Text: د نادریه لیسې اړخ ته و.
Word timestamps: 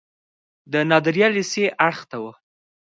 د 0.71 0.73
نادریه 0.89 1.27
لیسې 1.35 1.65
اړخ 1.87 1.99
ته 2.09 2.17
و. 2.21 2.25